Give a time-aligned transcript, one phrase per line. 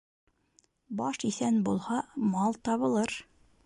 [1.03, 2.01] Баш иҫән булһа,
[2.35, 3.19] мал табылыр.